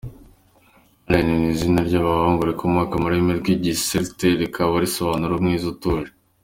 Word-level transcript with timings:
Alain 1.07 1.27
ni 1.41 1.47
izina 1.53 1.79
ry’abahungu 1.87 2.41
rikomoka 2.49 2.93
mu 3.01 3.07
rurimi 3.11 3.31
rw’Igicelte 3.39 4.27
rikaba 4.41 4.73
risobanura 4.83 5.33
“Umwiza 5.35 5.65
utuje”. 5.75 6.09